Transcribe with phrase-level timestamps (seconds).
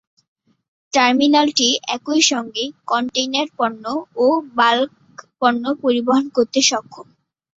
[0.93, 1.67] টার্মিনালটি
[1.95, 3.83] একই সঙ্গে কনটেইনার পণ্য
[4.17, 4.25] ও
[4.57, 4.91] বাল্ক
[5.39, 7.07] পণ্য পরিবহন করতে সক্ষম।